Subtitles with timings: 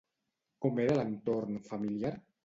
[0.65, 2.15] Com era l'entorn familiar?